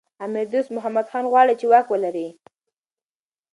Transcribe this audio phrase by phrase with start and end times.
[0.23, 2.27] امیر دوست محمد خان غواړي چي واک ولري.